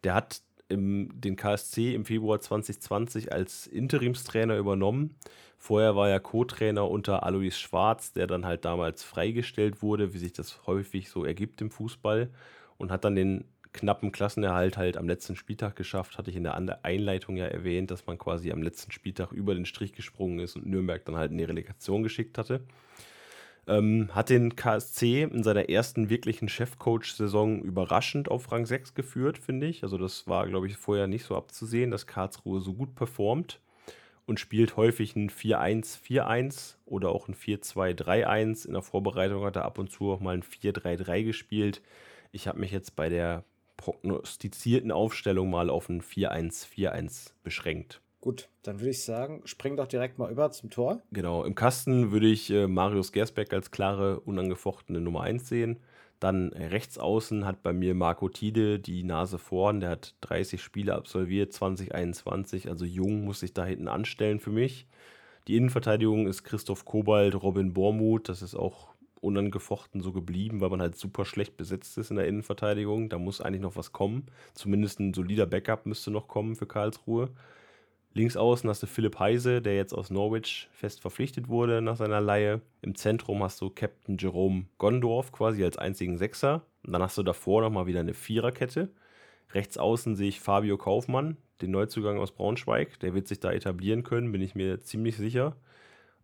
[0.03, 5.15] Der hat im, den KSC im Februar 2020 als Interimstrainer übernommen.
[5.57, 10.33] Vorher war er Co-Trainer unter Alois Schwarz, der dann halt damals freigestellt wurde, wie sich
[10.33, 12.29] das häufig so ergibt im Fußball
[12.77, 13.43] und hat dann den
[13.73, 16.17] knappen Klassenerhalt halt am letzten Spieltag geschafft.
[16.17, 19.65] Hatte ich in der Einleitung ja erwähnt, dass man quasi am letzten Spieltag über den
[19.65, 22.61] Strich gesprungen ist und Nürnberg dann halt in die Relegation geschickt hatte.
[23.67, 29.67] Ähm, hat den KSC in seiner ersten wirklichen Chefcoach-Saison überraschend auf Rang 6 geführt, finde
[29.67, 29.83] ich.
[29.83, 33.61] Also das war, glaube ich, vorher nicht so abzusehen, dass Karlsruhe so gut performt
[34.25, 38.65] und spielt häufig ein 4-1-4-1 oder auch ein 4-2-3-1.
[38.65, 41.81] In der Vorbereitung hat er ab und zu auch mal ein 4-3-3 gespielt.
[42.31, 43.43] Ich habe mich jetzt bei der
[43.81, 47.99] prognostizierten Aufstellung mal auf ein 4-1-4-1 beschränkt.
[48.21, 51.01] Gut, dann würde ich sagen, spring doch direkt mal über zum Tor.
[51.11, 55.79] Genau, im Kasten würde ich äh, Marius Gersbeck als klare, unangefochtene Nummer 1 sehen.
[56.19, 59.79] Dann äh, rechts außen hat bei mir Marco Tide die Nase vorn.
[59.79, 64.85] Der hat 30 Spiele absolviert, 2021, also jung, muss sich da hinten anstellen für mich.
[65.47, 68.29] Die Innenverteidigung ist Christoph Kobalt, Robin Bormuth.
[68.29, 68.90] Das ist auch
[69.21, 73.09] unangefochten so geblieben, weil man halt super schlecht besetzt ist in der Innenverteidigung.
[73.09, 74.25] Da muss eigentlich noch was kommen.
[74.53, 77.29] Zumindest ein solider Backup müsste noch kommen für Karlsruhe.
[78.13, 82.19] Links außen hast du Philipp Heise, der jetzt aus Norwich fest verpflichtet wurde nach seiner
[82.19, 82.61] Laie.
[82.81, 86.65] Im Zentrum hast du Captain Jerome Gondorf quasi als einzigen Sechser.
[86.83, 88.89] Und dann hast du davor nochmal wieder eine Viererkette.
[89.53, 92.99] Rechts außen sehe ich Fabio Kaufmann, den Neuzugang aus Braunschweig.
[92.99, 95.55] Der wird sich da etablieren können, bin ich mir ziemlich sicher.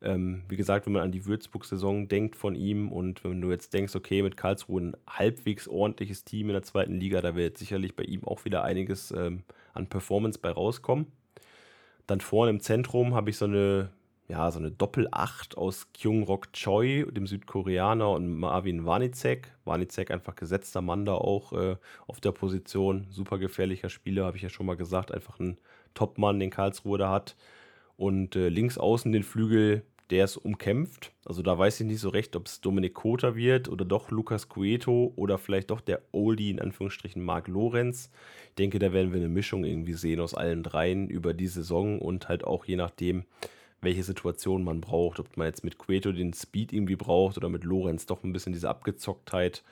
[0.02, 3.74] Ähm, wie gesagt, wenn man an die Würzburg-Saison denkt von ihm und wenn du jetzt
[3.74, 7.96] denkst, okay, mit Karlsruhe ein halbwegs ordentliches Team in der zweiten Liga, da wird sicherlich
[7.96, 11.08] bei ihm auch wieder einiges ähm, an Performance bei rauskommen.
[12.06, 13.90] Dann vorne im Zentrum habe ich so eine,
[14.28, 19.52] ja, so eine Doppel-Acht aus Kyung Rok Choi, dem Südkoreaner, und Marvin Warnicek.
[19.66, 23.08] Warnicek einfach gesetzter Mann da auch äh, auf der Position.
[23.10, 25.12] Super gefährlicher Spieler, habe ich ja schon mal gesagt.
[25.12, 25.58] Einfach ein
[25.96, 27.36] Top-Mann, den Karlsruhe da hat.
[27.98, 31.12] Und äh, links außen den Flügel, der ist umkämpft.
[31.26, 34.48] Also da weiß ich nicht so recht, ob es Dominik Kota wird oder doch Lukas
[34.48, 38.10] Cueto oder vielleicht doch der Oldie in Anführungsstrichen Marc Lorenz.
[38.50, 42.00] Ich denke, da werden wir eine Mischung irgendwie sehen aus allen dreien über die Saison
[42.00, 43.26] und halt auch je nachdem,
[43.82, 45.20] welche Situation man braucht.
[45.20, 48.54] Ob man jetzt mit Cueto den Speed irgendwie braucht oder mit Lorenz doch ein bisschen
[48.54, 49.64] diese Abgezocktheit,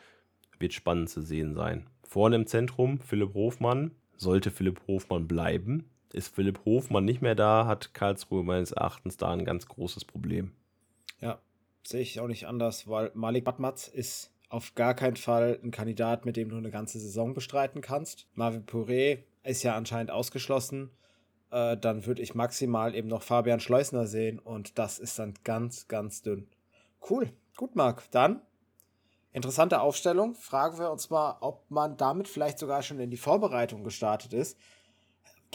[0.60, 1.88] wird spannend zu sehen sein.
[2.04, 3.92] Vorne im Zentrum Philipp Hofmann.
[4.18, 9.32] Sollte Philipp Hofmann bleiben, ist Philipp Hofmann nicht mehr da, hat Karlsruhe meines Erachtens da
[9.32, 10.52] ein ganz großes Problem.
[11.22, 11.40] Ja,
[11.84, 16.26] sehe ich auch nicht anders, weil Malik Batmatz ist auf gar keinen Fall ein Kandidat,
[16.26, 18.28] mit dem du eine ganze Saison bestreiten kannst.
[18.34, 20.92] Marvin Puré ist ja anscheinend ausgeschlossen.
[21.52, 25.88] Äh, dann würde ich maximal eben noch Fabian Schleusner sehen und das ist dann ganz,
[25.88, 26.48] ganz dünn.
[27.10, 28.10] Cool, gut, Marc.
[28.12, 28.42] Dann
[29.32, 30.34] interessante Aufstellung.
[30.36, 34.58] Fragen wir uns mal, ob man damit vielleicht sogar schon in die Vorbereitung gestartet ist.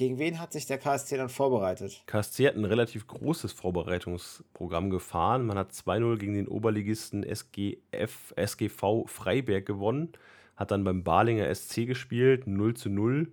[0.01, 2.03] Gegen wen hat sich der KSC dann vorbereitet?
[2.07, 5.45] KSC hat ein relativ großes Vorbereitungsprogramm gefahren.
[5.45, 10.09] Man hat 2-0 gegen den Oberligisten SGF, SGV Freiberg gewonnen,
[10.57, 13.31] hat dann beim Balinger SC gespielt, 0 zu 0.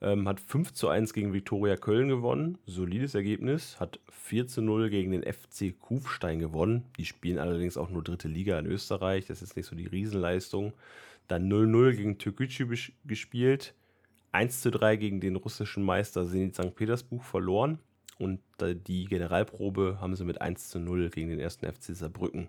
[0.00, 4.90] Ähm, hat 5 zu 1 gegen Viktoria Köln gewonnen, solides Ergebnis, hat 4 zu 0
[4.90, 6.84] gegen den FC Kufstein gewonnen.
[6.98, 10.72] Die spielen allerdings auch nur dritte Liga in Österreich, das ist nicht so die Riesenleistung.
[11.26, 12.68] Dann 0-0 gegen Türkgücü
[13.04, 13.74] gespielt,
[14.32, 16.74] 1 zu 3 gegen den russischen Meister Zenit St.
[16.74, 17.78] Petersburg verloren
[18.18, 22.48] und die Generalprobe haben sie mit 1 zu 0 gegen den ersten FC Saarbrücken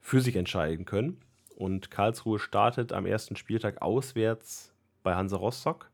[0.00, 1.20] für sich entscheiden können.
[1.56, 5.90] Und Karlsruhe startet am ersten Spieltag auswärts bei Hansa Rostock,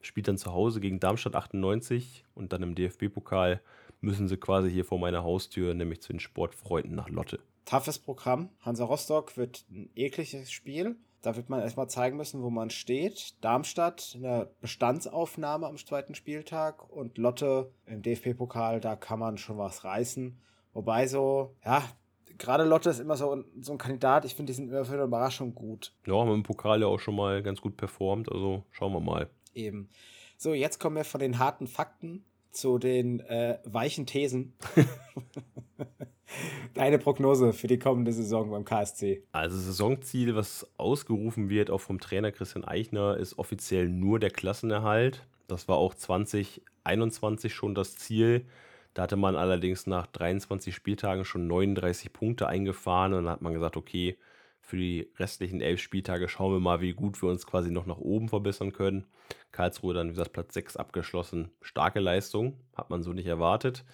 [0.00, 3.60] spielt dann zu Hause gegen Darmstadt 98 und dann im DFB-Pokal
[4.00, 7.40] müssen sie quasi hier vor meiner Haustür, nämlich zu den Sportfreunden nach Lotte.
[7.64, 8.50] Toughes Programm.
[8.60, 10.96] Hansa Rostock wird ein ekliges Spiel.
[11.22, 13.42] Da wird man erstmal zeigen müssen, wo man steht.
[13.42, 19.84] Darmstadt eine Bestandsaufnahme am zweiten Spieltag und Lotte im DFB-Pokal, da kann man schon was
[19.84, 20.40] reißen.
[20.72, 21.82] Wobei so, ja,
[22.38, 24.24] gerade Lotte ist immer so, so ein Kandidat.
[24.24, 25.92] Ich finde, die sind immer für eine Überraschung gut.
[26.06, 28.30] Ja, haben wir im Pokal ja auch schon mal ganz gut performt.
[28.30, 29.28] Also schauen wir mal.
[29.54, 29.88] Eben.
[30.36, 34.54] So, jetzt kommen wir von den harten Fakten zu den äh, weichen Thesen.
[36.74, 39.22] Deine Prognose für die kommende Saison beim KSC?
[39.32, 45.26] Also Saisonziel, was ausgerufen wird, auch vom Trainer Christian Eichner, ist offiziell nur der Klassenerhalt.
[45.46, 48.46] Das war auch 2021 schon das Ziel.
[48.94, 53.54] Da hatte man allerdings nach 23 Spieltagen schon 39 Punkte eingefahren und dann hat man
[53.54, 54.18] gesagt, okay,
[54.60, 57.98] für die restlichen elf Spieltage schauen wir mal, wie gut wir uns quasi noch nach
[57.98, 59.06] oben verbessern können.
[59.50, 61.50] Karlsruhe dann, wie gesagt, Platz 6 abgeschlossen.
[61.62, 63.84] Starke Leistung, hat man so nicht erwartet.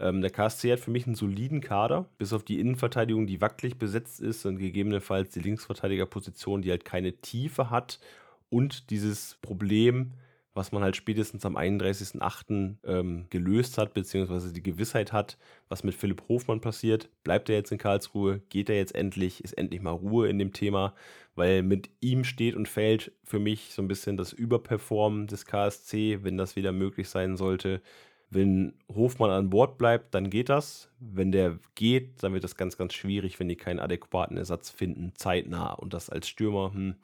[0.00, 3.78] Ähm, der KSC hat für mich einen soliden Kader, bis auf die Innenverteidigung, die wackelig
[3.78, 8.00] besetzt ist und gegebenenfalls die Linksverteidigerposition, die halt keine Tiefe hat
[8.48, 10.12] und dieses Problem,
[10.56, 12.76] was man halt spätestens am 31.08.
[12.84, 15.36] Ähm, gelöst hat, beziehungsweise die Gewissheit hat,
[15.68, 17.10] was mit Philipp Hofmann passiert.
[17.24, 18.40] Bleibt er jetzt in Karlsruhe?
[18.48, 19.44] Geht er jetzt endlich?
[19.44, 20.94] Ist endlich mal Ruhe in dem Thema?
[21.34, 26.20] Weil mit ihm steht und fällt für mich so ein bisschen das Überperformen des KSC,
[26.22, 27.82] wenn das wieder möglich sein sollte.
[28.28, 30.90] Wenn Hofmann an Bord bleibt, dann geht das.
[30.98, 35.12] Wenn der geht, dann wird das ganz, ganz schwierig, wenn die keinen adäquaten Ersatz finden,
[35.14, 35.72] zeitnah.
[35.74, 36.96] Und das als Stürmer, hm,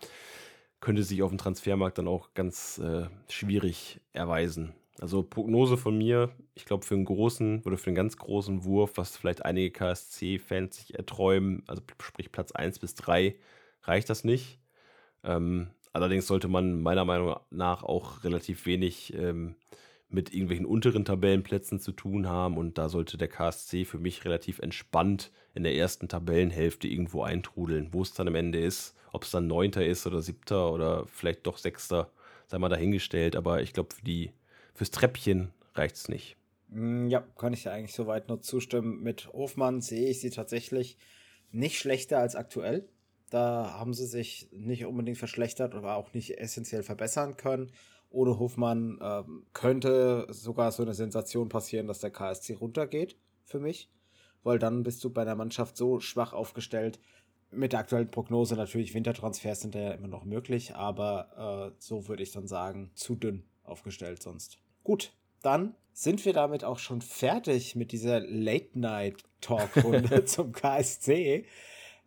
[0.81, 4.75] könnte sich auf dem Transfermarkt dann auch ganz äh, schwierig erweisen.
[5.01, 8.93] Also Prognose von mir, ich glaube für einen großen oder für einen ganz großen Wurf,
[8.97, 13.37] was vielleicht einige KSC-Fans sich erträumen, also sprich Platz 1 bis 3,
[13.85, 14.59] reicht das nicht.
[15.25, 19.55] Ähm, allerdings sollte man meiner Meinung nach auch relativ wenig ähm,
[20.13, 24.59] mit irgendwelchen unteren Tabellenplätzen zu tun haben und da sollte der KSC für mich relativ
[24.59, 27.89] entspannt in der ersten Tabellenhälfte irgendwo eintrudeln.
[27.93, 31.47] Wo es dann am Ende ist, ob es dann Neunter ist oder Siebter oder vielleicht
[31.47, 32.11] doch Sechster,
[32.47, 33.37] sei mal dahingestellt.
[33.37, 34.31] Aber ich glaube, für
[34.75, 36.37] fürs Treppchen reicht es nicht.
[36.69, 39.03] Mm, ja, kann ich ja eigentlich soweit nur zustimmen.
[39.03, 40.97] Mit Hofmann sehe ich sie tatsächlich
[41.51, 42.89] nicht schlechter als aktuell.
[43.31, 47.71] Da haben sie sich nicht unbedingt verschlechtert oder auch nicht essentiell verbessern können.
[48.13, 53.91] Ohne Hofmann ähm, könnte sogar so eine Sensation passieren, dass der KSC runtergeht, für mich.
[54.43, 56.99] Weil dann bist du bei der Mannschaft so schwach aufgestellt,
[57.53, 62.23] mit der aktuellen Prognose natürlich Wintertransfers sind ja immer noch möglich, aber äh, so würde
[62.23, 64.59] ich dann sagen, zu dünn aufgestellt sonst.
[64.83, 71.45] Gut, dann sind wir damit auch schon fertig mit dieser Late-Night-Talk-Runde zum KSC.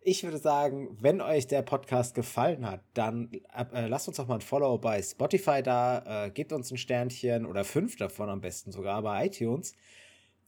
[0.08, 3.32] Ich würde sagen, wenn euch der Podcast gefallen hat, dann
[3.74, 7.48] äh, lasst uns doch mal ein Follow bei Spotify da, äh, gebt uns ein Sternchen
[7.48, 9.74] oder fünf davon am besten sogar bei iTunes.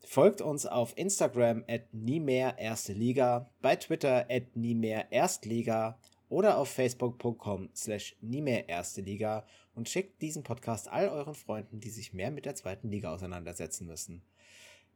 [0.05, 5.97] Folgt uns auf Instagram at nie mehr erste Liga, bei Twitter at nie mehr Erstliga
[6.29, 9.43] oder auf facebook.com slash nie mehr erste Liga
[9.73, 13.87] und schickt diesen Podcast all euren Freunden, die sich mehr mit der zweiten Liga auseinandersetzen
[13.87, 14.21] müssen.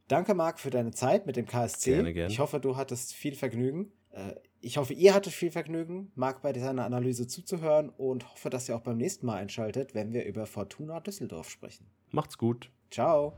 [0.07, 1.95] Danke, Marc, für deine Zeit mit dem KSC.
[1.95, 2.31] Gerne, gerne.
[2.31, 3.91] Ich hoffe, du hattest viel Vergnügen.
[4.11, 8.69] Äh, ich hoffe, ihr hattet viel Vergnügen, Marc bei seiner Analyse zuzuhören und hoffe, dass
[8.69, 11.87] ihr auch beim nächsten Mal einschaltet, wenn wir über Fortuna Düsseldorf sprechen.
[12.11, 12.69] Macht's gut.
[12.91, 13.33] Ciao.